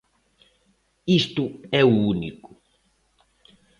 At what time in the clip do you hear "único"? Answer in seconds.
2.13-2.49